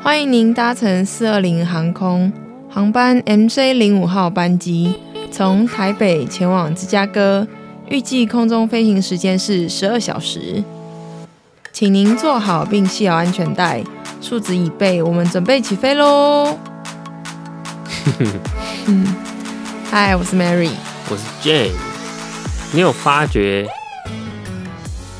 [0.00, 2.32] 欢迎您搭乘四二零航空
[2.70, 4.94] 航班 MJ 零五号班机，
[5.30, 7.46] 从台北前往芝加哥，
[7.88, 10.62] 预计空中飞行时间是十二小时。
[11.72, 13.82] 请您坐好并系好安全带，
[14.20, 16.56] 数值已备，我们准备起飞喽！
[18.86, 19.06] 嗯，
[19.90, 20.70] 嗨，我是 Mary，
[21.10, 21.72] 我是 Jane。
[22.72, 23.68] 你有发觉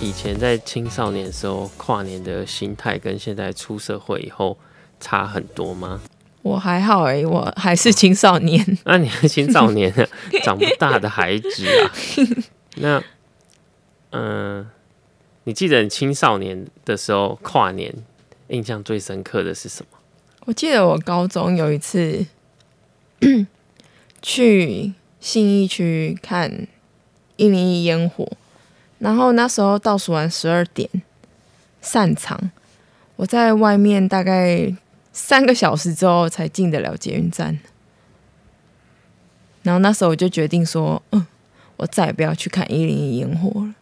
[0.00, 4.56] 以前在青少年的时候跨年的心态，跟现在出社会以后
[5.00, 6.00] 差很多吗？
[6.42, 8.64] 我还好哎，我还是青少年。
[8.84, 9.92] 那你是青少年，
[10.44, 11.92] 长不大的孩子啊。
[12.76, 13.02] 那，
[14.12, 14.66] 嗯，
[15.44, 17.92] 你记得你青少年的时候跨年
[18.48, 19.98] 印象最深刻的是什么？
[20.46, 22.24] 我记得我高中有一次
[24.22, 26.66] 去信义区看
[27.36, 28.26] 一零一烟火，
[29.00, 30.88] 然后那时候倒数完十二点
[31.82, 32.50] 散场，
[33.16, 34.74] 我在外面大概
[35.18, 37.58] 三个小时之后才进得了捷运站，
[39.64, 41.26] 然后那时候我就决定说，嗯，
[41.76, 43.74] 我再也不要去看一零一烟火了，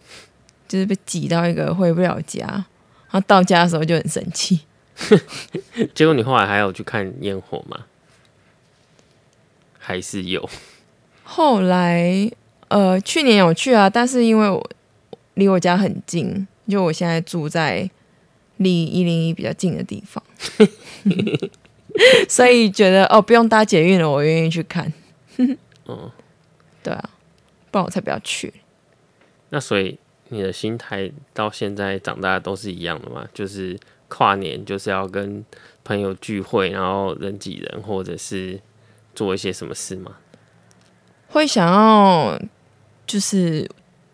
[0.66, 2.64] 就是被挤到一个回不了家，然
[3.10, 4.60] 后到家的时候就很生气。
[5.94, 7.84] 结果你后来还有去看烟火吗？
[9.78, 10.48] 还是有？
[11.22, 12.30] 后来，
[12.68, 14.70] 呃，去年有去啊，但是因为我
[15.34, 17.90] 离我家很近，就我现在住在
[18.56, 20.24] 离一零一比较近的地方，
[22.28, 24.92] 所以觉得哦，不用搭捷运了，我愿意去看。
[25.38, 26.10] 嗯，
[26.82, 27.10] 对啊，
[27.70, 28.52] 不然我才不要去。
[29.50, 33.26] 那所以你的心态到现在长大都是一样的吗？
[33.32, 33.78] 就是
[34.08, 35.44] 跨年就是要跟
[35.84, 38.60] 朋友聚会，然后人挤人，或者是
[39.14, 40.16] 做一些什么事吗？
[41.28, 42.40] 会想要
[43.06, 43.68] 就是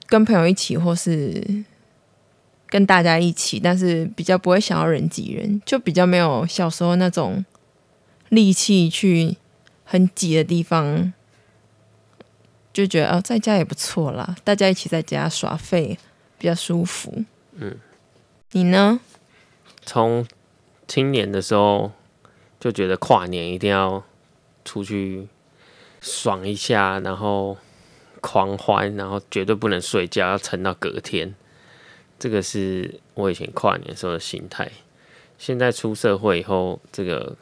[0.07, 1.65] 跟朋友一起，或是
[2.73, 7.45] 跟大家一起，但是比较不会想要人挤人，就比较没有小时候那种
[8.31, 9.37] 力气去
[9.85, 11.13] 很挤的地方，
[12.73, 15.99] 就觉得哦，在家也不错啦，大家一起在家耍废
[16.39, 17.23] 比较舒服。
[17.57, 17.77] 嗯，
[18.53, 19.01] 你呢？
[19.85, 20.27] 从
[20.89, 21.93] 青年的时候
[22.59, 24.03] 就觉得跨年一定要
[24.65, 25.29] 出去。
[26.05, 27.57] 爽一下，然后
[28.21, 31.33] 狂欢，然后绝对不能睡觉，要撑到隔天。
[32.23, 34.71] 这个是我以前跨年时候的心态。
[35.39, 37.35] 现在出社会以后，这个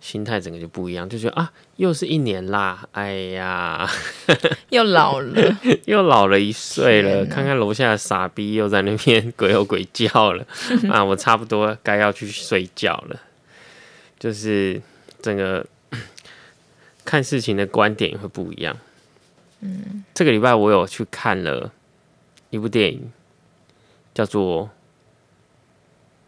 [0.00, 3.90] 心态整个就不一样，就觉得啊，又是一年啦，哎呀，
[4.70, 7.26] 又老了， 又老了一岁了。
[7.26, 10.46] 看看楼下的傻逼又在那边鬼吼鬼叫了
[10.88, 13.20] 啊，我差不多该要去睡觉了。
[14.20, 14.80] 就是
[15.20, 15.66] 整个。
[17.04, 18.78] 看事情的观点也会不一样。
[19.58, 21.72] 嗯，这个礼拜我有去看了
[22.50, 23.10] 一部电影，
[24.14, 24.66] 叫做《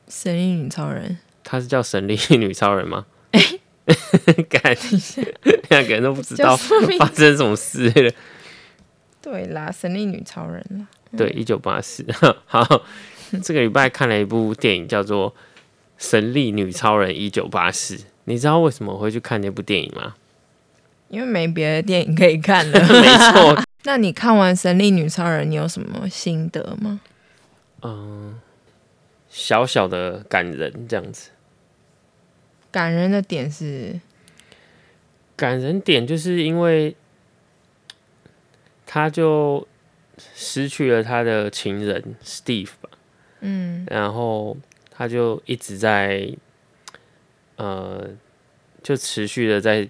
[0.09, 1.11] 神力女超人》。
[1.43, 3.07] 她是叫《神力女超人》吗？
[3.33, 3.41] 哎，
[4.49, 4.77] 干，
[5.69, 8.13] 两个人都不知道发生什么事了。
[9.21, 10.87] 对啦，《神力女超人》啦。
[11.17, 12.05] 对，一九八四。
[12.47, 12.83] 好，
[13.43, 15.31] 这个礼拜看了一部电影，叫做
[15.99, 17.97] 《神力女超人一九八四》。
[18.25, 20.15] 你知道为什么我会去看那部电影吗？
[21.09, 23.63] 因为没别的电影可以看了， 没错。
[23.85, 27.01] 那你看完《神力女超人》，你有什么心得吗？
[27.85, 28.41] 嗯，
[29.29, 31.31] 小小的感人这样子。
[32.73, 34.01] 感人的点是，
[35.37, 36.97] 感人点就是因为
[38.85, 39.69] 他就
[40.35, 42.89] 失去了他的情人 Steve 吧，
[43.41, 44.57] 嗯，然后
[44.91, 46.35] 他就一直在，
[47.57, 48.09] 呃，
[48.83, 49.89] 就持续的在。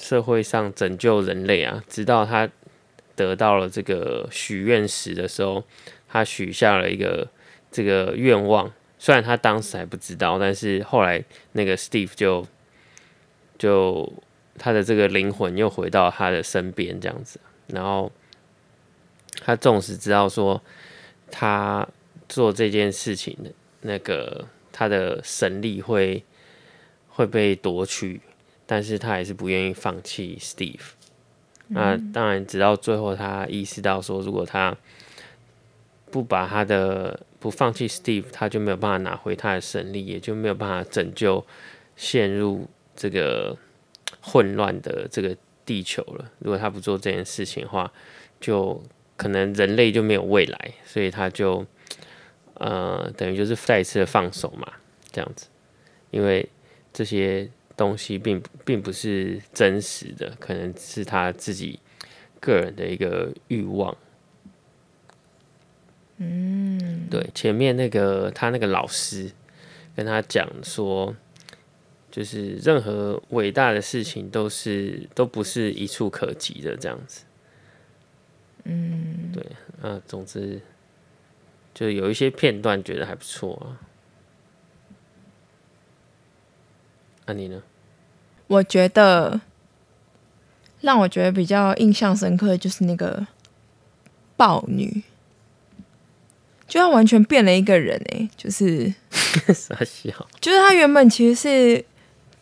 [0.00, 1.82] 社会上拯救人类啊！
[1.88, 2.48] 直到他
[3.18, 5.64] 得到了这个许愿石的时候，
[6.06, 7.28] 他许下了一个
[7.72, 8.72] 这个愿望。
[8.96, 12.46] 虽然他当时还不知道，但是后来那个 Steve 就
[13.58, 14.12] 就
[14.56, 17.40] 他的这个灵魂又回到他的身边，这样子。
[17.66, 18.12] 然后
[19.40, 20.62] 他纵使知道说
[21.28, 21.86] 他
[22.28, 23.50] 做这件事情的
[23.80, 26.24] 那个他的神力会
[27.08, 28.20] 会被夺取。
[28.70, 30.97] 但是他还是不愿意放弃 Steve。
[31.70, 34.74] 那当然，直到最后，他意识到说，如果他
[36.10, 41.44] 不把他的不放弃 Steve，他就没有办法拿回他的胜利，也就没有办法拯救
[41.94, 42.66] 陷入
[42.96, 43.54] 这个
[44.22, 45.36] 混乱的这个
[45.66, 46.30] 地球了。
[46.38, 47.92] 如果他不做这件事情的话，
[48.40, 48.82] 就
[49.18, 50.72] 可能人类就没有未来。
[50.86, 51.66] 所以他就
[52.54, 54.72] 呃，等于就是再一次的放手嘛，
[55.12, 55.48] 这样子，
[56.10, 56.48] 因为
[56.92, 57.50] 这些。
[57.78, 61.78] 东西并并不是真实的，可能是他自己
[62.40, 63.96] 个人的一个欲望。
[66.16, 69.30] 嗯，对，前面那个他那个老师
[69.94, 71.14] 跟他讲说，
[72.10, 77.24] 就是任何伟大的事情都是都不是一触可及的这样子。
[78.64, 79.46] 嗯，对，
[79.80, 80.60] 啊，总之
[81.72, 83.87] 就有一些片段觉得还不错啊。
[87.28, 87.62] 那、你呢？
[88.46, 89.38] 我觉得
[90.80, 93.26] 让我觉得比较印象深刻的就是那个
[94.34, 95.02] 豹女，
[96.66, 98.94] 就她完全变了一个人哎、就是
[99.52, 100.10] 傻笑。
[100.40, 101.84] 就是她原本其实是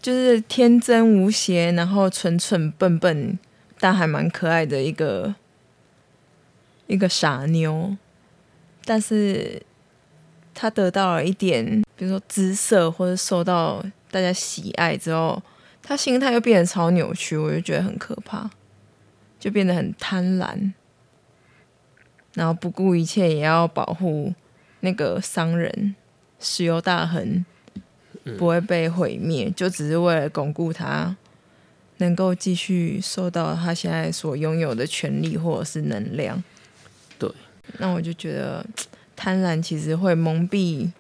[0.01, 3.37] 就是天真无邪，然后蠢蠢笨笨，
[3.81, 5.35] 但还蛮可爱的一个
[6.87, 7.97] 一个傻妞，
[8.85, 9.61] 但是
[10.55, 15.43] 她得到了一点，比如说姿色或者受到大家喜爱之后，
[15.83, 18.51] 他心态又变得超扭曲，我就觉得很可怕，
[19.39, 20.73] 就变得很贪婪，
[22.35, 24.35] 然后不顾一切也要保护
[24.81, 25.95] 那个商人
[26.39, 27.45] 石油大亨
[28.39, 31.17] 不会被毁灭，就只是为了巩固他
[31.99, 36.43] 能够继续受到他现在所拥有的权利或者是能量。
[37.19, 37.31] 对，
[37.79, 38.67] 那我就觉得
[39.15, 40.91] 贪婪其实会蒙蔽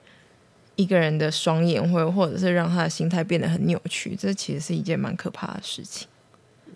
[0.77, 6.07] 一个人的双眼，或或者是让他的心态变得很扭曲，这其实是一件蛮可怕的事情。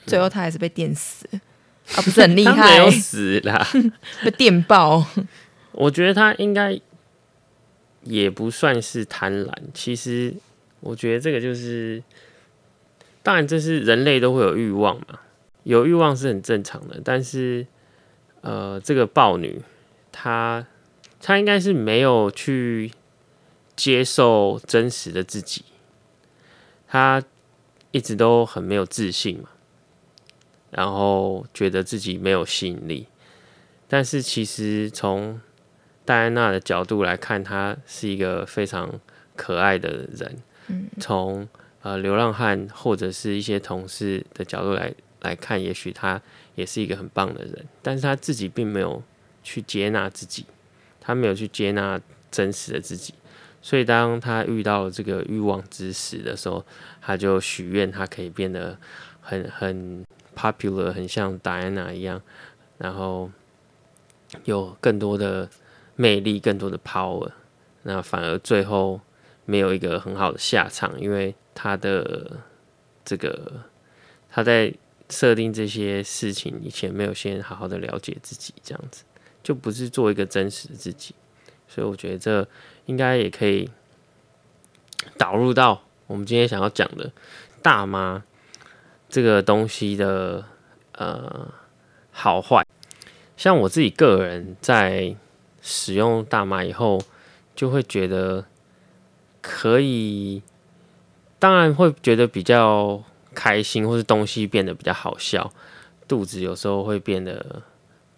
[0.07, 1.41] 最后他还是被电死了，
[1.95, 3.67] 啊，不是很厉害没有，死啦。
[4.25, 5.07] 被电爆。
[5.73, 6.81] 我觉得他应该
[8.05, 9.53] 也不算是贪婪。
[9.75, 10.35] 其实，
[10.81, 12.03] 我觉得这个就是，
[13.23, 15.21] 当然这是人类都会有欲望嘛，
[15.65, 17.01] 有欲望是很正常的。
[17.05, 17.67] 但是，
[18.41, 19.61] 呃，这个豹女
[20.11, 20.67] 她
[21.21, 22.91] 她应该是没有去
[23.81, 25.65] 接受真实的自己，
[26.87, 27.25] 他
[27.93, 29.49] 一直都很没有自信嘛，
[30.71, 33.07] 然后觉得自己没有吸引力。
[33.89, 35.41] 但是其实从
[36.05, 39.01] 戴安娜的角度来看，她是一个非常
[39.35, 40.43] 可爱的人。
[41.01, 41.49] 从
[41.81, 44.93] 呃流浪汉或者是一些同事的角度来
[45.23, 46.21] 来看，也许他
[46.55, 49.03] 也是一个很棒的人，但是他自己并没有
[49.43, 50.45] 去接纳自己，
[51.01, 51.99] 他没有去接纳
[52.31, 53.15] 真实的自己。
[53.63, 56.65] 所以当他遇到这个欲望之时的时候，
[57.01, 58.79] 他就许愿他可以变得
[59.21, 60.05] 很很
[60.35, 62.23] popular，很像戴安娜一样，
[62.79, 63.31] 然后
[64.45, 65.49] 有更多的
[65.97, 67.31] 魅力、更多的 power。
[67.83, 69.01] 那反而最后
[69.45, 72.39] 没有一个很好的下场，因为他的
[73.05, 73.65] 这个
[74.29, 74.73] 他在
[75.09, 79.05] 设定这些事情以前没有先好好的了解自己，这样子
[79.43, 81.15] 就不是做一个真实的自己。
[81.71, 82.47] 所以我觉得这
[82.87, 83.71] 应该也可以
[85.17, 87.13] 导入到我们今天想要讲的
[87.63, 88.25] 大妈
[89.09, 90.45] 这个东西的
[90.93, 91.49] 呃
[92.11, 92.67] 好坏。
[93.37, 95.15] 像我自己个人在
[95.63, 97.01] 使用大麻以后，
[97.55, 98.45] 就会觉得
[99.41, 100.43] 可以，
[101.39, 103.03] 当然会觉得比较
[103.35, 105.51] 开心，或是东西变得比较好笑，
[106.07, 107.63] 肚子有时候会变得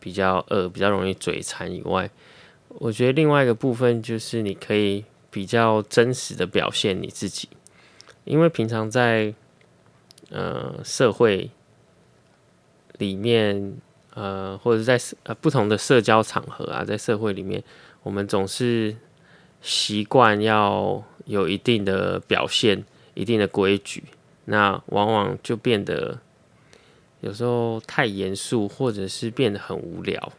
[0.01, 2.11] 比较饿，比较容易嘴馋以外，
[2.79, 7.49] 我觉得另外一个部分就是你可以比较真实的表现你自己，
[8.25, 9.35] 因为平常在
[10.31, 11.51] 呃社会
[12.99, 13.75] 里面。
[14.15, 17.65] 呃，或者在呃不同的社交场合啊，在社会里面，
[18.03, 18.95] 我们总是
[19.63, 24.05] 习惯要有一定的表现、一定的规矩，
[24.45, 26.19] 那往往就变得
[27.23, 30.31] 有时候太严肃，或者是变得很无聊。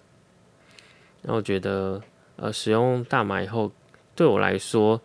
[1.23, 1.99] 那我觉得，
[2.35, 3.71] 呃，使用大麻以后，
[4.15, 5.01] 对我来说，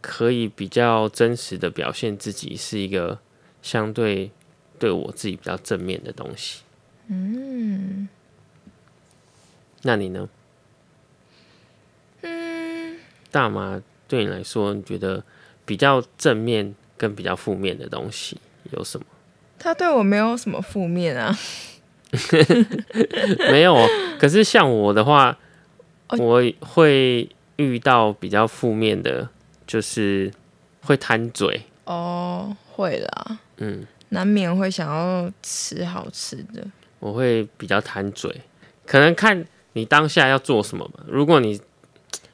[0.00, 3.18] 可以比较真实的表现自己，是一个
[3.62, 4.30] 相对
[4.78, 6.62] 对我自己比较正面的东西。
[7.08, 8.08] 嗯
[9.82, 10.28] 那你呢？
[12.22, 12.96] 嗯，
[13.30, 15.22] 大麻对你来说，你觉得
[15.64, 18.38] 比较正面跟比较负面的东西
[18.70, 19.06] 有什么？
[19.58, 21.36] 他对我没有什么负面啊。
[23.50, 23.88] 没有哦，
[24.18, 25.36] 可是像我的话，哦
[26.10, 29.28] 我会遇到比较负面的，
[29.66, 30.32] 就是
[30.82, 31.62] 会贪嘴。
[31.84, 36.64] 哦，会啦，嗯，难免会想要吃好吃的。
[37.00, 38.42] 我会比较贪嘴，
[38.86, 41.02] 可能看你当下要做什么吧。
[41.08, 41.60] 如果你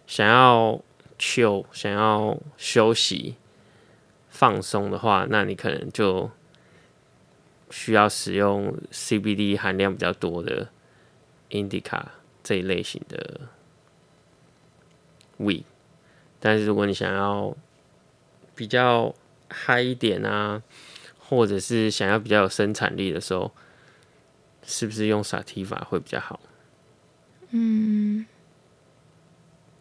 [0.06, 0.80] 想要
[1.18, 3.36] chill，想要休息、
[4.28, 6.30] 放松的话，那你可能就
[7.70, 10.68] 需要使用 CBD 含量比较多的
[11.50, 12.02] Indica
[12.42, 13.40] 这一类型的
[15.38, 15.64] weed。
[16.40, 17.56] 但是如果你想要
[18.54, 19.14] 比较
[19.48, 20.62] 嗨一点啊，
[21.18, 23.52] 或者是想要比较有生产力的时候，
[24.62, 26.38] 是不是用萨提法会比较好？
[27.50, 28.26] 嗯，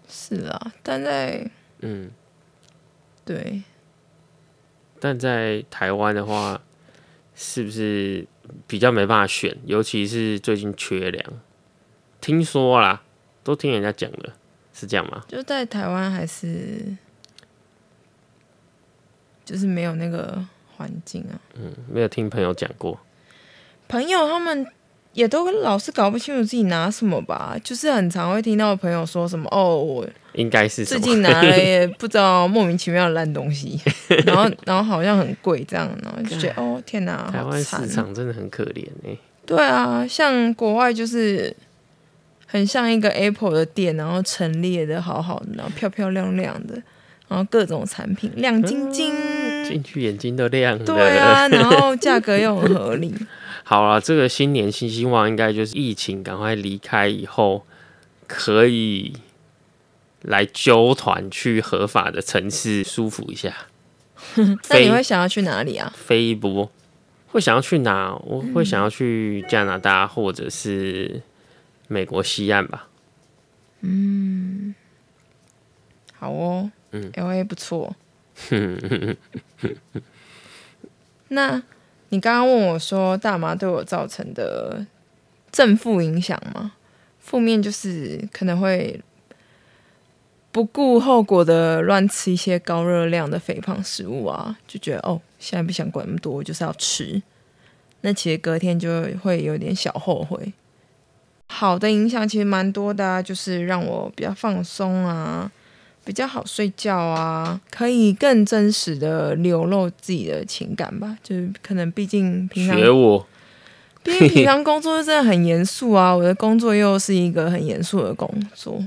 [0.07, 2.11] 是啊，但在嗯，
[3.25, 3.63] 对
[4.99, 6.61] 但在台湾的话，
[7.35, 8.25] 是不是
[8.65, 9.57] 比较没办法选？
[9.65, 11.41] 尤其是最近缺粮，
[12.21, 13.03] 听说啦，
[13.43, 14.33] 都听人家讲的，
[14.77, 15.23] 是这样吗？
[15.27, 16.85] 就在台湾还是
[19.43, 20.43] 就是没有那个
[20.75, 21.33] 环境啊。
[21.55, 22.99] 嗯，没有听朋友讲过。
[23.87, 24.67] 朋友他们
[25.13, 30.85] 也都老是搞不清楚自己拿什么吧，就是很常会听到朋友说什么哦，我应该是？
[30.85, 33.79] 最近拿了也 不知道莫名其妙的烂东西，
[34.25, 41.55] 然后然后好像很贵这样，然后就觉得 哦天哪，台湾市场真的很可怜哎、对啊，像国外就是
[42.47, 46.81] 很像一个 Apple 的店，然后陈列的好好的，然后漂漂亮亮的，
[47.27, 49.13] 然后各种产品亮晶晶。
[49.65, 50.85] 进去眼睛都亮了。
[50.85, 53.13] 对啊，然后价格又很合理。
[53.63, 57.65] 好了，这个新年新希望应该就是疫情赶快离开以后，
[58.25, 59.11] 可以
[60.21, 63.53] 来揪团去合法的城市舒服一下。
[64.69, 65.91] 那你会想要去哪里啊？
[65.93, 66.71] 飞一波，
[67.27, 68.15] 会想要去哪？
[68.25, 71.21] 我会想要去加拿大或者是
[71.87, 72.87] 美国西岸吧。
[73.81, 74.73] 嗯
[76.13, 77.95] 好哦，嗯，L A 不错。
[81.29, 81.61] 那
[82.09, 84.85] 你刚刚问我说大麻对我造成的
[85.51, 86.73] 正负影响吗？
[87.19, 88.99] 负面就是可能会
[90.51, 97.21] 不顾后果的乱吃一些高热量的肥胖食物啊，就觉得哦，现在不想管那么多，我就是要吃。
[98.01, 100.53] 那其实隔天就会有点小后悔。
[101.49, 105.49] 好的影响其实蛮多的、啊，就是让我比较放松啊，
[106.05, 111.17] 比较好睡觉啊，可以更真实的流露自己的情感吧。
[111.23, 113.27] 就是可能毕竟平常学我，
[114.03, 118.83] 毕竟平常工作真的很严肃啊，我的工作又是一个很严肃的工作，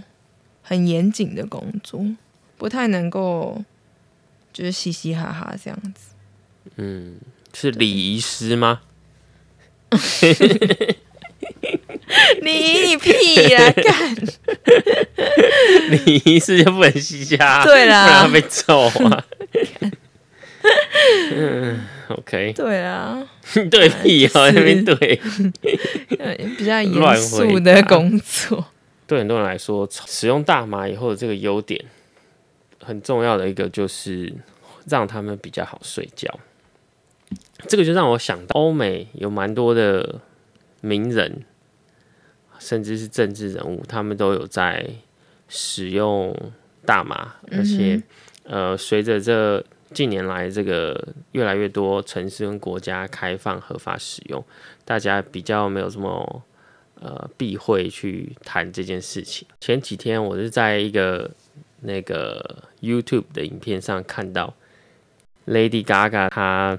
[0.63, 2.05] 很严谨的工作，
[2.57, 3.65] 不太能够
[4.53, 6.15] 就是嘻嘻哈哈这样子。
[6.77, 7.17] 嗯，
[7.53, 8.83] 是礼仪师吗？
[12.43, 12.51] 你
[12.87, 14.17] 你屁呀、干！
[16.07, 19.25] 你一次就不能吸下，对啦不然会被揍啊。
[21.33, 23.27] 嗯，OK，对啊，
[23.71, 25.21] 对屁哦，那边对。
[26.19, 28.67] 呃比较严乱肃的工作。
[29.07, 31.83] 对很多人来说，使用大麻以后的这个优点，
[32.83, 34.33] 很重要的一个就是
[34.87, 36.29] 让他们比较好睡觉。
[37.69, 40.21] 这个就让我想到，欧美有蛮多的
[40.81, 41.45] 名人，
[42.61, 44.89] 甚至是政治人物，他们都有在
[45.49, 46.33] 使用
[46.87, 48.01] 大麻，而且、
[48.45, 54.45] 呃，随着这近年来这个越来越多城市跟国家开放合法使用，
[54.85, 56.43] 大家比较没有这么
[57.01, 59.49] 呃避讳去谈这件事情。
[59.61, 61.29] 前几天我是在一个
[61.81, 64.55] 那个 YouTube 的影片上看到
[65.47, 66.79] Lady Gaga 她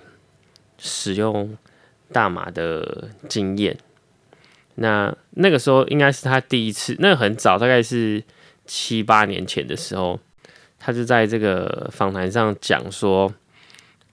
[0.77, 1.57] 使用
[2.13, 3.77] 大麻的经验。
[4.81, 8.21] 那那个时候应该是他第一次，那很早，大概是
[8.65, 10.19] 七八年前的时候，
[10.77, 13.31] 他就在这个访谈上讲说，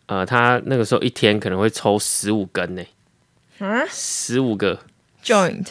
[0.07, 2.83] 呃，他那个时候一天可能会抽十五根呢，
[3.59, 3.85] 啊？
[3.89, 4.79] 十五个
[5.25, 5.67] ，，joint，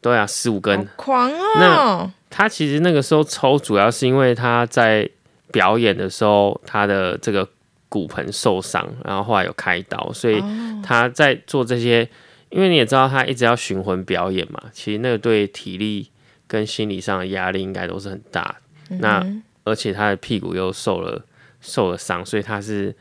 [0.00, 0.86] 对啊，十五根。
[0.96, 1.44] 狂哦！
[1.56, 2.12] 那！
[2.28, 5.08] 他其实那个时候抽，主要是因为他在
[5.50, 7.48] 表演的时候，他的这个
[7.88, 10.82] 骨盆受伤，然后后来有开刀，所以哦。
[10.82, 12.08] 他在做这些，
[12.50, 16.10] 因为你也知道他一直要巡回表演嘛，其实那个对体力
[16.46, 18.56] 跟心理上的压力应该都是很大
[18.88, 18.96] 的。
[18.98, 21.24] 那嗯而且他的屁股又受了
[21.60, 22.96] 受了伤，所以他是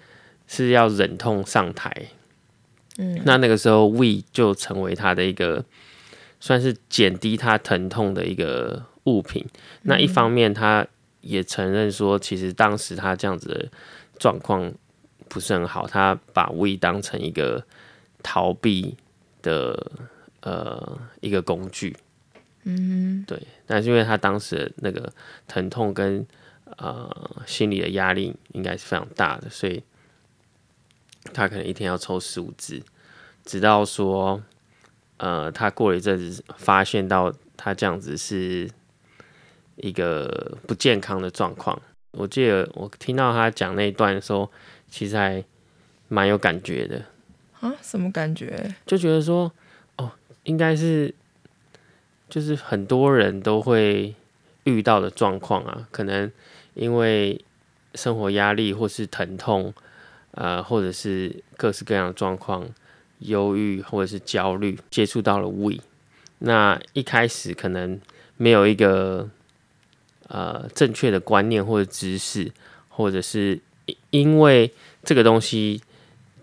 [0.46, 1.92] 是要忍痛上台。
[2.98, 5.64] 嗯那那个时候，We 就成为他的一个
[6.40, 9.46] 算是减低他疼痛的一个物品。
[9.84, 10.86] 那一方面，他
[11.22, 13.72] 也承认说，其实当时他这样子的
[14.20, 14.72] 状况
[15.30, 17.64] 不是很好，他把 We 当成一个
[18.22, 18.98] 逃避
[19.42, 19.92] 的
[20.42, 21.96] 呃一个工具。
[22.64, 25.12] 嗯对，但是因为他当时那个
[25.48, 26.26] 疼痛跟
[26.78, 27.10] 呃
[27.46, 29.82] 心理的压力应该是非常大的，所以
[31.34, 32.84] 他可能一天要抽十五支，
[33.46, 34.44] 直到说
[35.18, 38.70] 呃他过了一阵子发现到他这样子是
[39.78, 41.82] 一个不健康的状况。
[42.12, 44.52] 我记得我听到他讲那一段的时候，
[44.90, 45.44] 其实还
[46.10, 47.06] 蛮有感觉的。
[47.60, 48.74] 啊，什么感觉？
[48.86, 49.52] 就觉得说，
[49.98, 50.12] 哦，
[50.44, 51.14] 应该是
[52.30, 54.14] 就是很多人都会
[54.64, 56.32] 遇到的状况啊，可能
[56.74, 57.44] 因为
[57.96, 59.74] 生活压力或是疼痛，
[60.32, 62.68] 呃，或者是各式各样的状况，
[63.20, 65.80] 忧郁或者是焦虑，接触到了 We，
[66.38, 68.00] 那一开始可能
[68.38, 69.30] 没有一个
[70.28, 72.52] 呃正确的观念或者知识，
[72.88, 73.60] 或者是
[74.12, 74.72] 因为
[75.04, 75.82] 这个东西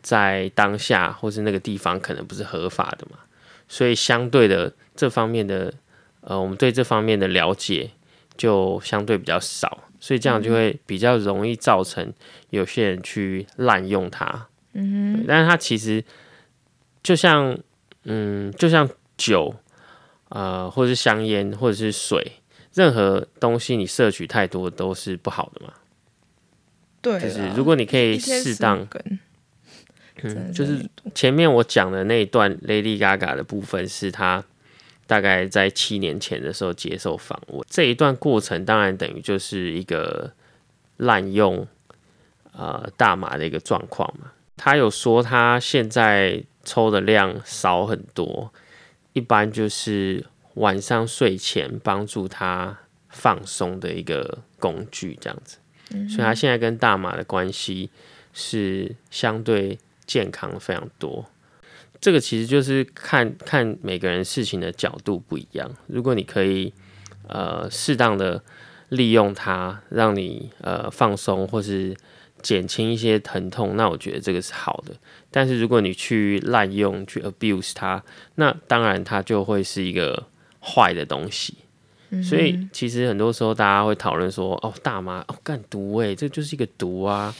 [0.06, 3.18] 在当下或是那个地方可能不是合法的嘛，
[3.66, 5.74] 所以相对的这方面的
[6.20, 7.90] 呃，我们对这方面的了解
[8.36, 12.12] 就相对比较少，所以这样就会比较容易造成
[12.50, 14.46] 有些人去滥用它。
[14.74, 16.04] 嗯哼，但是它其实
[17.02, 17.58] 就像
[18.04, 19.54] 嗯，就像酒。
[20.28, 22.32] 呃，或者是香烟，或者是水，
[22.74, 25.72] 任何东西你摄取太多都是不好的嘛。
[27.00, 28.84] 对，就是如果你可以适当，
[30.22, 34.44] 嗯，就是前面我讲的那一段 Lady Gaga 的部分，是她
[35.06, 40.32] 大概在七年前的时候接受访问，这一段过程当然等于就是一个
[40.96, 41.66] 滥用
[42.52, 44.32] 呃大麻的一个状况嘛。
[44.56, 48.52] 他有说他现在抽的量少很多。
[49.12, 52.76] 一般就是晚上睡前帮助他
[53.08, 55.56] 放松的一个工具，这样子。
[56.06, 57.88] 所以他现在跟大麻的关系
[58.34, 61.24] 是相对健康非常多。
[62.00, 65.70] 这个其实就是看看每个人事情的角度不一样。
[65.86, 66.72] 如果你可以
[67.28, 68.42] 呃适当的
[68.88, 71.96] 利用它，让你呃放松或是。
[72.42, 74.94] 减轻一些疼痛，那我觉得这个是好的。
[75.32, 78.04] 但是如果你去滥用、去 abuse 它，
[78.36, 80.28] 那当然它就会是一个
[80.60, 81.56] 坏的东西。
[82.22, 87.34] 所以其实很多时候大家会讨论说：“哦，大麻哦，干毒诶，这就是一个毒啊。”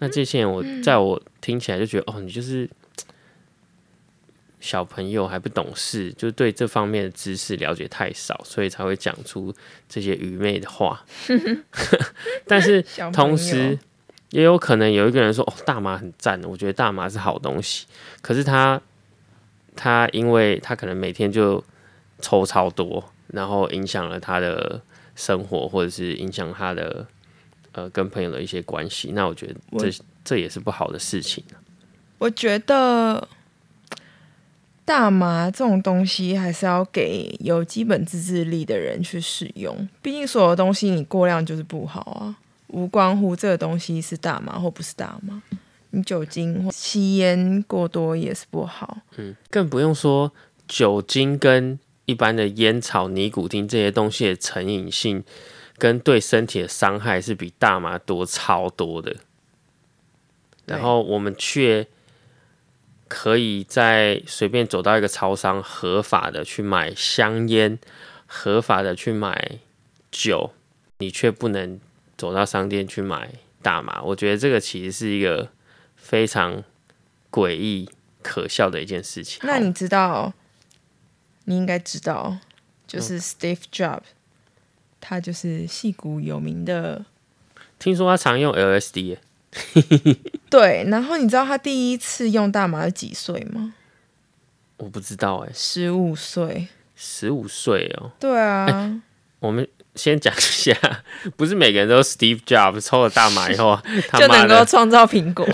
[0.00, 2.68] 那这些人我在我听起来就觉得：“哦，你就是
[4.58, 9.54] 小朋友还不懂事，就对这方面的知识了解太少，所以才会讲出
[9.88, 11.04] 这些愚昧的话。
[12.46, 13.78] ”但是同时。
[14.30, 17.84] 也有可能有一个人说：“哦，大麻很赞，我觉得大麻是好东西。”
[18.22, 18.80] 可是他
[19.74, 21.64] 他因为他可能每天就
[22.20, 24.80] 抽超多，然后影响了他的
[25.16, 27.04] 生活，或者是影响他的
[27.72, 29.12] 呃跟朋友的一些关系。
[29.12, 29.90] 那我觉得这
[30.24, 31.42] 这也是不好的事情。
[32.18, 33.28] 我觉得
[34.84, 42.36] 大麻这种东西还是要给有基本自制力的人去使用，毕竟所有东西你过量就是不好啊。
[42.68, 45.42] 无关乎这个东西是大麻或不是大麻，
[45.90, 48.98] 你酒精或吸烟过多也是不好。
[49.16, 50.32] 嗯，更不用说
[50.68, 55.24] 酒精跟一般的烟草、尼古丁这些东西的成瘾性，
[55.80, 59.16] 跟对身体的伤害是比大麻多超多的。
[60.66, 61.88] 然后我们却
[63.08, 67.78] 可以在随便走到一个超商，合法的去买香烟，
[68.26, 69.58] 合法的去买
[70.12, 70.52] 酒，
[70.98, 71.80] 你却不能。
[72.20, 75.48] 走到商店去买大麻，我觉得这个其实是一个
[75.96, 76.62] 非常
[77.30, 77.88] 诡异、
[78.20, 79.40] 可笑的一件事情。
[79.42, 80.34] 那你知道？
[81.46, 82.36] 你应该知道，
[82.86, 84.02] 就是 Steve Jobs，
[85.00, 87.04] 他就是戏骨有名的。
[87.78, 89.16] 听说他常用 LSD。
[90.50, 93.74] 对，然后你知道他第一次用大麻是几岁吗？
[94.76, 96.68] 我不知道哎，十五岁。
[96.94, 98.12] 十五岁哦。
[98.20, 99.00] 对啊。
[99.40, 99.66] 我们。
[99.96, 100.72] 先讲一下，
[101.36, 103.76] 不是每个人都 Steve Jobs 抽了大麻以后
[104.16, 105.44] 就能够创造苹果。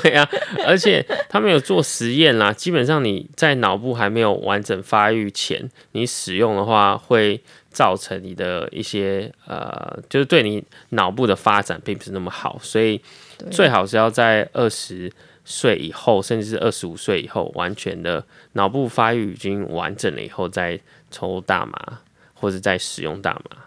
[0.00, 0.28] 对啊，
[0.66, 2.52] 而且他们有做实验啦。
[2.52, 7.40] 基本上你在脑部还没有完整发育前，你使用的话，会
[7.76, 12.58] 造成你的一些呃，就是对你脑部的发展并不是那么好。
[12.62, 12.98] 所以
[13.50, 15.12] 最好是要在二十
[15.44, 22.00] 岁以后，甚至是二十五岁以后，完全的脑部发育已经完整了以后，再抽大麻
[22.32, 23.58] 或者再使用大麻。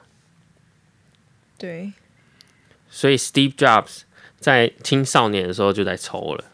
[1.60, 1.94] 对，
[2.90, 4.02] 所以 Steve Jobs
[4.40, 6.46] 在青少年的时候就在抽了。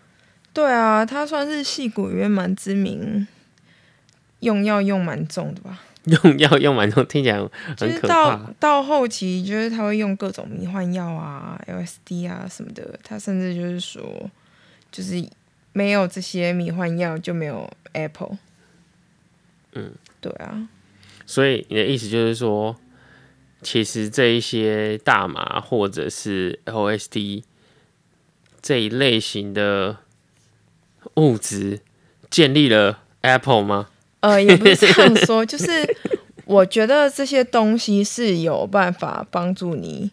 [0.51, 3.25] 对啊，他算是戏骨里面蛮知名，
[4.41, 5.83] 用药用蛮重的吧？
[6.05, 7.37] 用 药用完之后，听起来
[7.77, 8.35] 很可怕。
[8.35, 12.99] 到到后期，就是他会用各种迷幻药啊、LSD 啊什么的。
[13.03, 14.03] 他甚至就是说，
[14.91, 15.27] 就是
[15.73, 18.37] 没有这些迷幻药就没有 Apple。
[19.73, 19.91] 嗯，
[20.21, 20.67] 对啊。
[21.25, 22.75] 所以你的意思就是说？
[23.61, 27.41] 其实这一些大麻或者是 LSD
[28.61, 29.97] 这一类型的
[31.15, 31.79] 物质
[32.29, 33.87] 建立了 Apple 吗？
[34.27, 35.97] 呃，也不是这样说， 就是
[36.45, 40.11] 我觉得这些东西是有办法帮助你，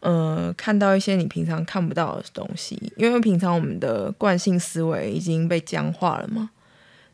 [0.00, 6.50] 呃，看到一些你平常看不到的东西，因为平常我们的惯性思维已经被僵化了嘛。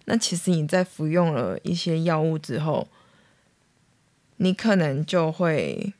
[0.06, 2.86] 那其实你在服用了一些药物之后。
[4.38, 5.94] 你可能就会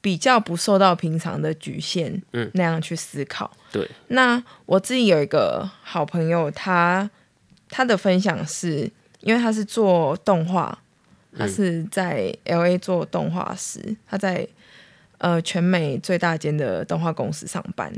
[0.00, 3.50] 比较不受到平常的局限，嗯，那样去思考。
[3.70, 7.08] 对，那我自己有一个好朋友，他
[7.74, 10.78] 他的分享是，因为他是做动画，
[11.38, 14.46] 他是在 L A 做动画师，他在
[15.16, 17.90] 呃全美最大间的动画公司上班。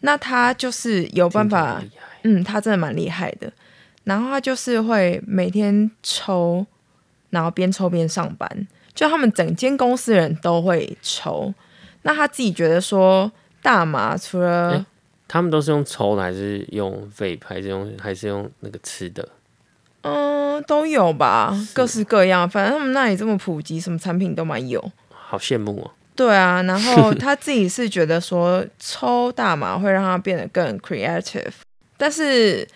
[0.00, 1.82] 那他就是有办法，
[2.22, 3.52] 嗯，他真的蛮厉害的。
[4.04, 6.64] 然后他就是会每天抽，
[7.30, 11.52] 然后边抽边上班，就他们整间公司人都会抽。
[12.02, 14.86] 那他自己觉得说，大麻除了
[15.32, 19.28] 他们都是用抽的，还是用 vape，还是用还是用那个吃的？
[20.02, 22.50] 嗯，都有吧，各式各样。
[22.50, 24.84] 反正他们那里这么普及，什么产品都蛮有。
[25.10, 25.90] 好羡慕哦。
[26.16, 31.52] 对啊，然后 他自己是觉得说，抽大麻会让他变得更 creative，
[31.96, 32.66] 但是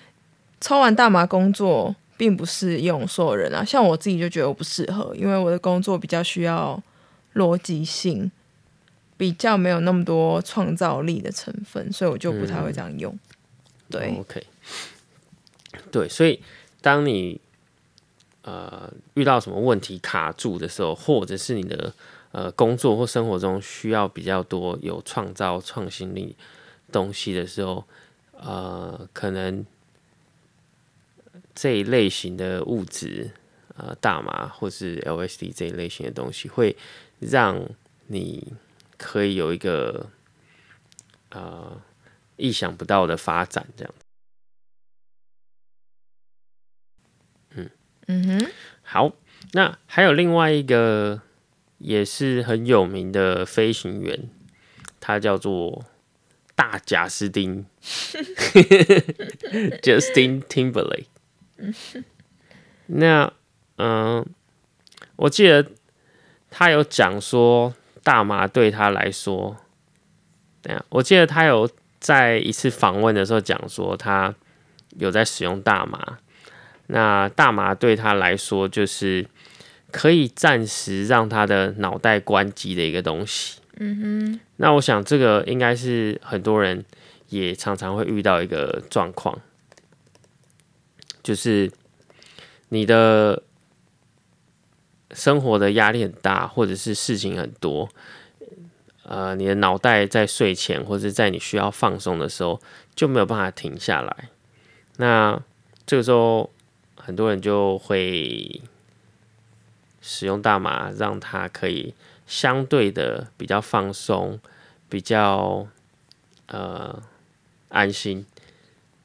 [0.61, 3.65] 抽完大麻工作并不适用所有人啊。
[3.65, 6.81] 像我自己就觉得我不适合，因为我的工作比较需要
[7.35, 8.31] 逻辑性，
[9.25, 13.19] 比较没有那么多创造力的成分，所以我就不太会这样用。
[13.89, 14.47] 对，OK，
[15.91, 16.39] 对，所以
[16.83, 17.41] 当你
[18.43, 21.95] 呃遇到什么问题卡住的时候，或者是你的
[22.33, 26.37] 呃，工作或生活中需要比较多有创造创新力
[26.93, 27.83] 东西的时候，
[28.33, 29.65] 呃，可能
[31.55, 33.31] 这一类型的物质，
[33.79, 36.77] 呃，大麻或是 LSD 这一类型的东西，会
[37.21, 37.59] 让
[38.09, 38.53] 你
[38.97, 40.11] 可以有一个
[41.31, 41.81] 呃
[42.37, 43.95] 意想不到的发展，这样。
[47.51, 47.71] 嗯
[48.07, 48.51] 嗯哼，
[48.83, 49.13] 好，
[49.53, 51.23] 那还有另外一个。
[51.79, 54.31] 也是很有名的飞行员，
[55.01, 55.85] 他叫做
[56.55, 57.67] 大贾斯汀，
[59.83, 61.09] Justin Timberlake。
[62.87, 63.31] 那
[63.77, 64.25] 嗯，
[65.17, 65.73] 我记得
[66.49, 67.75] 他有讲说
[68.05, 69.57] 大麻对他来说，
[70.63, 74.33] 等下，我记得他有在一次访问的时候讲说，他
[74.99, 76.19] 有在使用大麻。
[76.87, 79.27] 那大麻对他来说就是。
[79.95, 83.61] 可以暂时让他的脑袋关机的一个东西。
[83.77, 86.85] 嗯哼，那我想这个应该是很多人
[87.29, 89.39] 也常常会遇到一个状况，
[91.23, 91.71] 就是
[92.71, 93.41] 你的
[95.15, 97.89] 生活的压力很大，或者是事情很多，
[99.05, 102.61] 呃，你的脑袋在睡前或者在你需要放松的时候
[102.95, 104.29] 就没有办法停下来。
[104.99, 105.41] 那
[105.87, 106.51] 这个时候，
[106.97, 108.61] 很多人就会。
[110.07, 111.95] 使用大麻，让他可以
[112.27, 114.39] 相对的比较放松，
[114.87, 115.67] 比较
[116.49, 117.03] 呃
[117.71, 118.27] 安心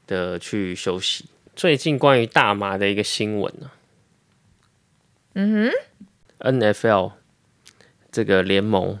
[0.06, 1.24] 的去休息。
[1.56, 3.70] 最近关于大麻的一个新闻呢，
[5.40, 5.72] 嗯
[6.38, 7.12] 哼，NFL
[8.12, 9.00] 这个联盟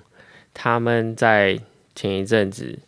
[0.54, 1.60] 他们在
[1.94, 2.78] 前一阵子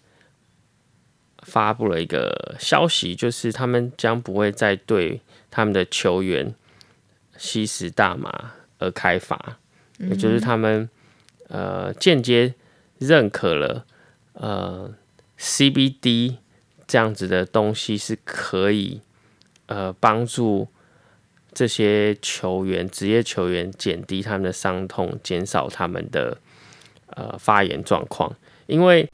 [1.39, 6.55] 发布了一个消息，就是他们将不会再对他们的球员
[7.37, 8.53] 吸食大麻。
[8.79, 9.59] 而开发，
[9.99, 10.91] 也就是他们
[11.47, 12.53] 呃间接
[12.99, 13.87] 认可了
[14.33, 14.93] 呃
[15.39, 16.39] CBD
[16.89, 19.01] 这样子的东西是可以
[19.67, 20.67] 呃帮助
[21.55, 26.39] 这些球员职业球员减低他们的伤痛，减少他们的
[27.09, 28.35] 呃发炎状况。
[28.67, 29.09] 因为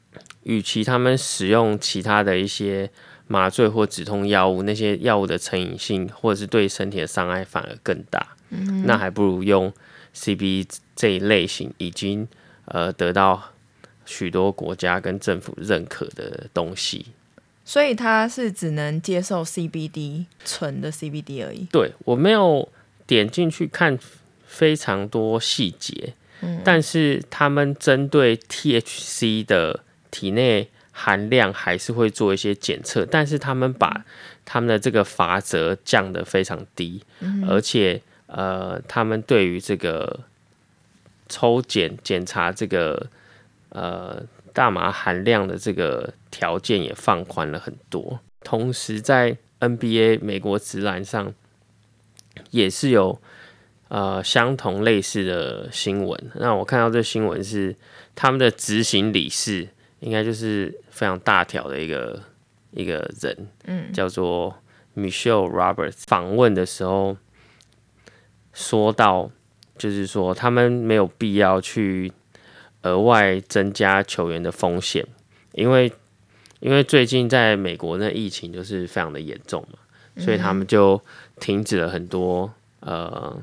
[0.44, 2.88] 与其他们使用其他的一些
[3.26, 8.36] 麻醉或止痛药物，那些药物的成瘾性或者是对身体的伤害反而更大。
[8.84, 9.72] 那还不如用
[10.14, 12.26] CB 这一类型已经
[12.66, 13.52] 呃得到
[14.06, 17.06] 许多国家跟政府认可的东西，
[17.68, 21.66] 所以他是只能接受 CBD 纯的 CBD 而已。
[21.70, 22.66] 对我没有
[23.06, 23.98] 点进去看
[24.46, 34.06] 非常多细节，嗯，但是他们针对 THC 的体内含量还是会做一些检测，但是他们把
[34.46, 37.02] 他们的这个罚则降得非常低，
[37.46, 38.00] 而且。
[38.30, 40.20] 呃，他们对于这个
[41.30, 43.06] 抽检检查这个
[43.70, 48.20] 呃大麻含量的这个条件也放宽了很多。
[48.42, 51.32] 同时，在 NBA 美国职篮上
[52.50, 53.20] 也是有
[53.88, 56.30] 呃相同类似的新闻。
[56.34, 57.74] 那我看到这新闻是
[58.14, 59.68] 他们的执行理事，
[60.00, 62.22] 应该就是非常大条的一个
[62.70, 64.56] 一个人，嗯，叫做
[64.96, 66.02] Michelle Roberts。
[66.06, 67.16] 访问的时候。
[68.54, 69.30] 说到，
[69.76, 72.12] 就是说他们没有必要去
[72.82, 75.06] 额外增加球员的风险，
[75.52, 75.92] 因为
[76.60, 79.78] 因为最近在美国那疫情就是非常的严重嘛，
[80.22, 81.00] 所以他们就
[81.40, 83.40] 停止了很多呃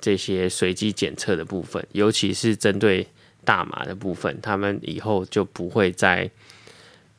[0.00, 3.06] 这些随机检测的部分，尤其是针对
[3.44, 6.30] 大麻的部分，他们以后就不会再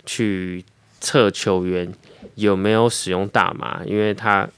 [0.05, 0.63] 去
[0.99, 1.93] 测球员
[2.35, 4.49] 有没有使用大麻，因为他。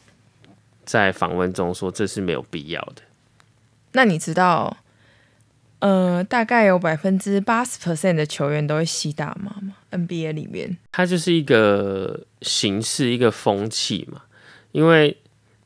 [0.85, 3.03] 在访问中说这是没有必要的。
[3.91, 4.75] 那你知道，
[5.79, 14.23] 呃，大概有百分之八十 percent 的球员都会吸大麻嘛？NBA 里面，它就是一个形式，一个风气嘛。
[14.71, 15.17] 因为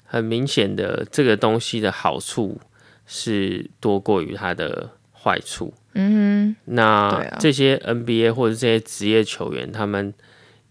[0.05, 2.61] 很明显的，这个东西的好处
[3.05, 5.73] 是多过于它的坏处。
[5.95, 10.13] 嗯哼那啊这些 NBA 或者这些职业球员，他们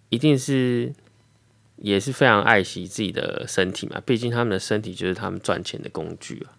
[0.09, 0.93] 一定是
[1.77, 6.57] 也是非常爱惜自己的身体嘛，毕竟他们的身体就是他们赚钱的工具啊。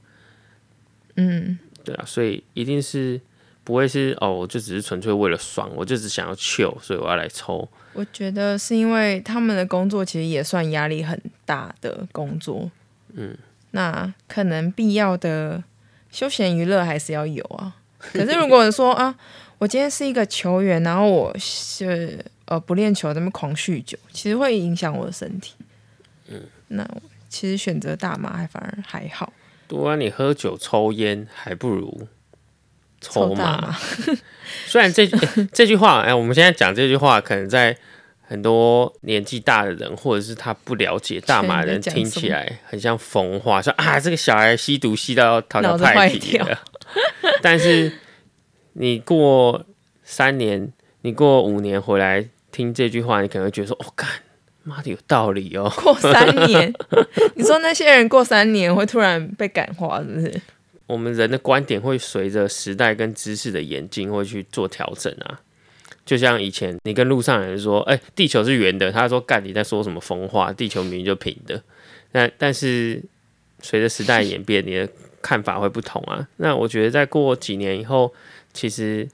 [1.15, 3.19] 嗯，对啊，所以一定是
[3.63, 7.67] 不会是哦，我就只是纯粹为了爽，我就只想要 chill，所以我要来抽。
[7.93, 12.69] 我觉得是因为他们的工作其实也算压力很大的工作，
[13.13, 13.37] 嗯，
[13.71, 15.63] 那可能必要的
[16.11, 17.75] 休闲娱乐还是要有啊。
[17.99, 19.15] 可是如果说啊，
[19.59, 25.53] 我今天是一个球员，然后我是呃不练球，那么狂酗酒，其实会影响我的身体。
[26.27, 26.87] 嗯，那
[27.29, 29.31] 其实选择大麻还反而还好，
[29.77, 32.07] 对啊，你喝酒抽烟还不如
[33.01, 33.75] 抽嘛。
[34.05, 34.13] 抽。
[34.67, 37.75] 虽然这、欸这句话，哎、我们现在讲这句话，可能在
[38.21, 46.59] 很多年纪大的人，或者是他不了解大麻的人，听起来很像疯话，说啊，这个小孩吸毒吸到掏到 脑子坏掉皮了。
[47.41, 47.91] 但是
[48.73, 49.65] 你过
[50.03, 54.07] 三年，你过五年回来听这句话，你可能会觉得说，哦，干
[54.63, 55.71] 妈的有道理哦。
[55.77, 56.73] 过三年，
[57.35, 60.41] 你说那些人过三年会突然被感化，是不是？
[60.85, 65.39] 我们人的观点会随着时代跟知识的演进会去做调整啊。
[66.05, 70.51] 就像以前你跟路上人说：“哎、地球是圆的。”他说：“干，你在说什么疯话？
[70.51, 71.63] 地球明明就平的。”
[72.11, 73.01] 那但是
[73.61, 74.87] 随着时代演变，你的
[75.21, 76.27] 看法会不同啊。
[76.37, 78.13] 那我觉得再过几年以后，
[78.51, 79.07] 其实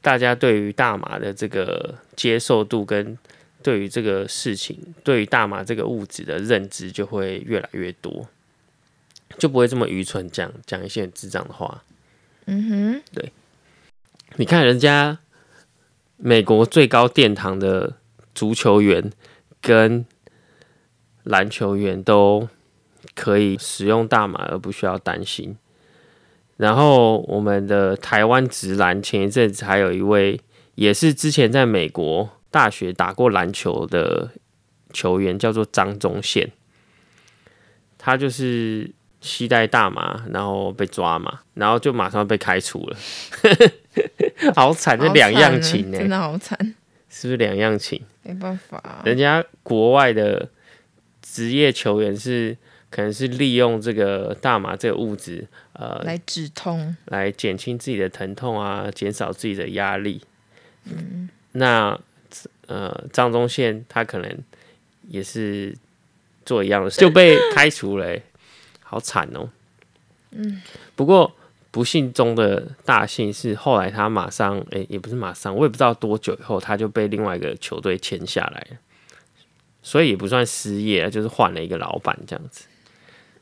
[0.00, 3.18] 大家对于大麻的这个接受度跟
[3.64, 8.28] 对于这个事情，对于大麻这个物质的认知就会越来越多。
[9.38, 11.82] 就不会这么愚蠢讲讲一些很智障的话。
[12.44, 13.32] 嗯哼，对
[14.36, 15.18] 你看人家
[16.18, 17.96] 美国最高殿堂的
[18.34, 19.10] 足球员
[19.62, 20.04] 跟
[21.22, 22.48] 篮球员都
[23.14, 25.56] 可以使用大麻而不需要担心。
[26.58, 30.38] 然后我们的台湾直男前一阵子还有一位
[30.74, 34.30] 也是之前在美国大学打过篮球的
[34.92, 36.48] 球员，叫做张宗宪，
[37.98, 38.88] 他就是
[39.20, 42.96] 携带大麻，然后被抓嘛，然后就马上被开除了，
[44.54, 46.56] 好惨，哼，这两样情呢、真的好惨，
[47.08, 48.00] 是不是两样情？
[48.22, 50.48] 没办法啊、人家国外的
[51.20, 52.56] 职业球员是
[52.88, 56.96] 可能是利用这个大麻这个物质，呃，来止痛。
[57.06, 60.22] 来减轻自己的疼痛啊，减少自己的压力。
[60.84, 61.98] 嗯，那
[62.66, 64.38] 呃，张宗宪他可能
[65.08, 65.76] 也是
[66.44, 68.22] 做一样的事，就被开除了欸、
[68.82, 69.48] 好惨哦、
[70.30, 70.62] 嗯，
[70.96, 71.34] 不过
[71.70, 78.76] 不幸中的大幸是，后来他马上，哎、也不是马上，我也不知道多久以后，他就被另外一个球队签下来了，
[79.82, 82.66] 所以也不算失业，就是换了一个老板这样子。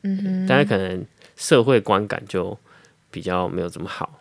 [0.01, 1.05] 嗯哼，但是可能
[1.37, 2.57] 社会观感就
[3.11, 4.19] 比较没有这么好，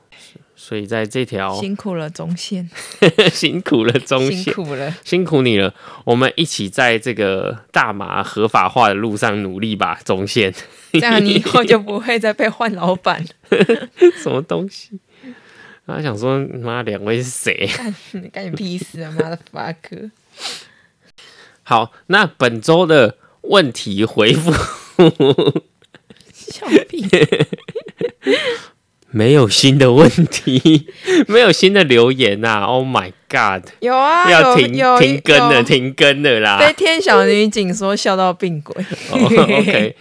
[0.65, 2.71] 所以在这条辛苦了中线，
[3.35, 4.95] 辛苦了中辛线，苦了。
[5.03, 10.55] 辛苦你了，我们一起在这个大麻合法化的路上努力吧，中线。
[10.93, 13.27] 这样你以后就不会再被换老板。
[14.23, 15.01] 什么东西？
[15.85, 17.69] 他想说，妈，两位是谁？
[17.77, 17.93] 干
[18.31, 19.11] 干你屁事啊！
[19.19, 20.11] 妈的 fuck！
[21.65, 24.53] 好，那本周的问题回复
[26.33, 27.05] 笑屁！
[29.13, 30.89] 没有新的问题，
[31.29, 33.69] 没有新的留言呐、Oh my god！
[33.81, 36.59] 有啊，要停有停更了，停更了啦。
[36.59, 38.75] 飞天小女警说笑到病鬼，
[39.11, 39.19] 哦
[39.61, 39.95] OK，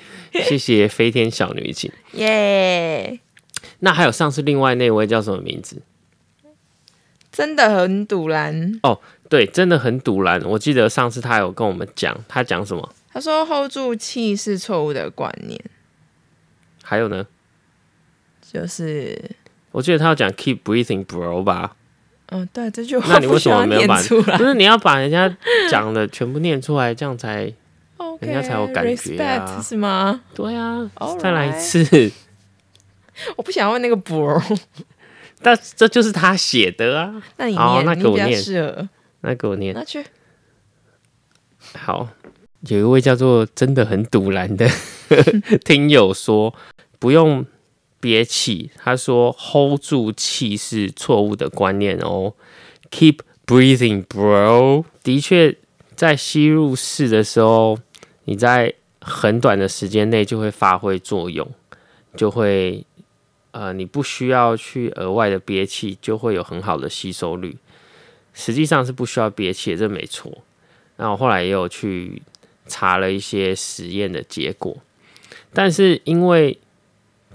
[0.43, 1.91] 谢谢飞天小女警。
[2.13, 3.19] 耶！
[3.79, 5.81] 那还有上次另外那位叫什么名字？
[7.31, 8.79] 真的很堵然。
[9.29, 10.41] 对，真的很堵然。
[10.45, 12.93] 我记得上次他有跟我们讲，他讲什么？
[13.13, 15.59] 他说 hold 住气是错误的观念，
[16.83, 17.25] 还有呢？
[18.51, 19.17] 就是
[19.71, 21.75] 我记得他要讲 keep breathing, bro 吧？
[22.27, 24.01] 嗯，对，这句话那你为什么没有把？
[24.37, 25.33] 不是你要把人家
[25.69, 27.51] 讲的全部念出来，这样才
[27.97, 30.21] ？OK，人家才有感觉啊 respect 是吗？
[30.35, 32.11] 对啊再来一次。
[33.37, 34.41] 我不想问那个 bro，
[35.41, 37.21] 但这就是他写的啊。
[37.37, 38.89] 那你念，那给我念。
[39.21, 40.03] 那给我念那去
[41.77, 42.09] 好。
[42.67, 44.67] 有一位叫做真的很堵然的
[45.65, 46.53] 听友说，
[46.99, 47.45] 不用
[48.01, 48.71] 憋气。
[48.75, 52.33] 他说 hold 住气是错误的观念哦
[52.89, 54.83] ，keep breathing, bro。
[55.01, 55.55] 的确，
[55.95, 57.77] 在吸入式的时候，
[58.25, 61.49] 你在很短的时间内就会发挥作用，
[62.17, 62.85] 就会
[63.51, 67.57] 呃，你不需要去额外的憋气，就会有很好的吸收率。
[68.33, 70.31] 实际上是不需要憋气，这没错。
[70.97, 72.21] 那我后来也有去
[72.67, 74.77] 查了一些实验的结果，
[75.51, 76.57] 但是因为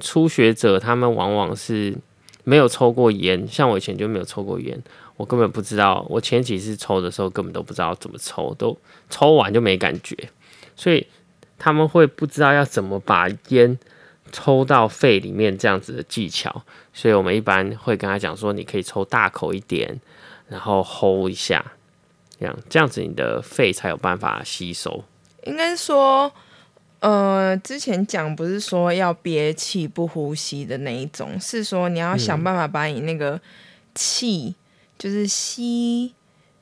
[0.01, 1.97] 初学者他们往往是
[2.45, 4.81] 没有抽过烟，像我以前就没有抽过烟，
[5.17, 6.07] 我根本不知道。
[6.09, 8.77] 我前几次抽的时候根本都不知道怎么抽，都
[9.11, 10.17] 抽完就没感觉，
[10.77, 11.07] 所以
[11.59, 13.79] 他们会不知道要怎么把烟
[14.33, 16.63] 抽到肺里面这样子的技巧。
[16.93, 20.01] 所以我们一般会跟他讲说，你可以抽大口一点，
[20.49, 21.73] 然后 hold 一下。
[22.39, 25.03] 这样，这样子你的肺才有办法吸收。
[25.45, 26.31] 应该说，
[27.01, 33.41] 呃，之前讲不是说要憋气不呼吸的那一种，是说你要想办法把你那个
[33.95, 34.55] 气，
[34.99, 36.15] 就是吸，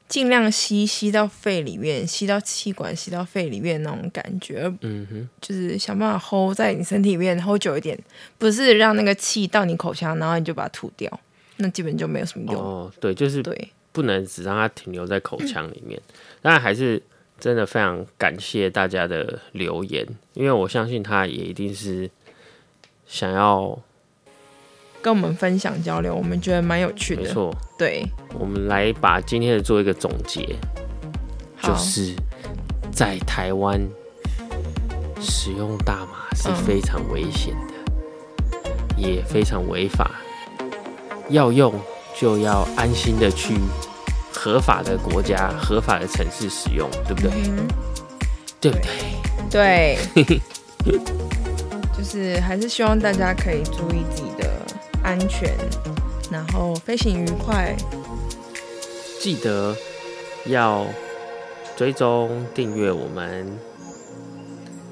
[0.09, 4.70] 尽量吸吸到肺里面，吸到气管，吸到肺里面那种感觉。
[4.81, 7.99] 嗯哼，就是想办法 hold 在你身体里面 hold 久一点，
[8.37, 11.20] 不是让那个气到你口腔，然后你就把它吐掉，
[11.57, 12.61] 那基本就没有什么用。
[12.61, 13.70] 哦，对，就是对。
[13.92, 15.97] 不能只让它停留在口腔里面，
[16.42, 17.01] 当然还是
[17.45, 22.11] 真的非常感谢大家的留言，因为我相信他也一定是
[23.07, 23.79] 想要
[25.03, 27.21] 跟我们分享交流，我们觉得蛮有趣的。
[27.21, 28.03] 没错，对，
[28.39, 30.57] 我们来把今天的做一个总结，
[31.63, 32.15] 就是
[32.91, 33.79] 在台湾
[35.21, 38.65] 使用大麻是非常危险的，
[38.97, 40.13] 也非常违法，
[41.29, 41.79] 要用。
[42.17, 43.55] 就要安心的去
[44.35, 47.31] 合法的国家、合法的城市使用，对不对？
[48.61, 48.79] 对不
[49.49, 49.99] 对？
[50.85, 50.99] 对，
[51.97, 54.51] 就是还是希望大家可以注意自己的
[55.03, 55.55] 安全，
[56.31, 57.75] 然后飞行愉快。
[59.20, 59.75] 记得
[60.47, 60.85] 要
[61.77, 63.47] 追踪订阅我们。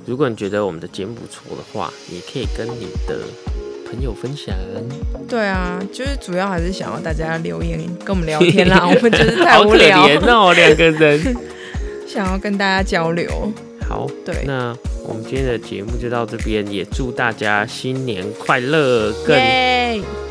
[0.07, 3.19] 如果你觉得我们的节目不错的话，也可以跟你的。
[3.93, 4.55] 朋友分享，
[5.29, 10.03] 对啊，就是主要还是想要大家留言跟我们聊天啦， 我们就是太无聊。
[10.23, 11.37] 哦，两个人。
[12.09, 13.53] 想要跟大家交流。
[13.89, 14.75] 好，对，那
[15.07, 19.13] 我们今天的节目就到这边，也祝大家新年快乐！
[19.27, 19.37] 更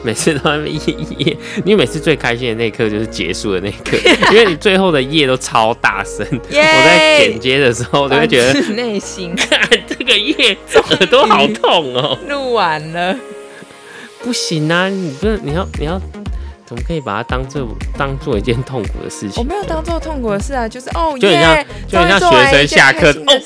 [0.04, 0.80] 每次都耶
[1.20, 3.98] 耶，你每次最开心的那一刻就是结束的那一刻，
[4.34, 9.36] 因为你最后的夜都超大声，我在剪接的时候都会觉得内心。
[9.36, 13.16] 看这个夜耳朵好痛哦，录完了。
[14.24, 14.88] 不行啊！
[14.88, 16.00] 你不是你要你要
[16.66, 19.34] 怎么可以把它当做当做一件痛苦的事情？
[19.38, 23.42] 我没有当做痛苦的事啊，就是哦就像，就很像学生下课哦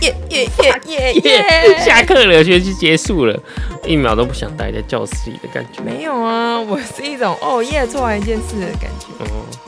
[0.00, 3.38] 耶耶耶耶耶， 下课了，学期结束了，
[3.86, 5.82] 一秒都不想待在教室里的感觉。
[5.82, 9.06] 没有啊，我是一种哦耶做完一件事的感觉。
[9.24, 9.26] 哦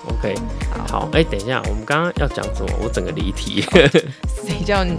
[0.08, 0.34] ，OK，
[0.88, 2.70] 好，哎，等一下，我们刚刚要讲什么？
[2.82, 3.62] 我整个离题。
[4.46, 4.98] 谁叫你？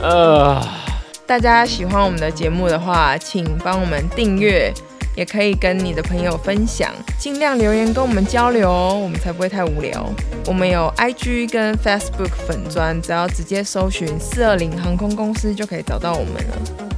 [0.00, 0.62] 呃。
[1.28, 4.72] 大家喜欢我们的节目的话，请帮我们订阅，
[5.14, 10.08] 也可以跟你的朋友分享，尽量留言跟我们交流，我们才不会太无聊。
[10.46, 16.88] 我们有 IG 跟 Facebook 粉砖，只要直接搜寻四二零航空公司就可以找到我们了。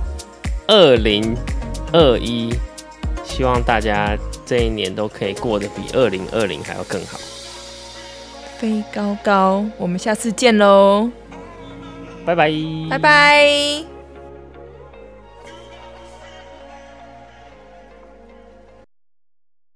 [0.68, 1.36] 二零
[1.92, 2.54] 二一，
[3.24, 4.16] 希望大家
[4.46, 7.18] 这一年都可以过得比二零二零还要更好。
[8.58, 11.10] 飞高高，我们下次见喽！
[12.24, 12.52] 拜拜，
[12.90, 13.99] 拜拜。